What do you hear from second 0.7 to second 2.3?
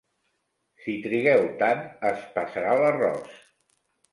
Si trigueu tant, es